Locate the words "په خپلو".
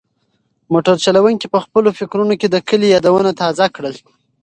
1.53-1.89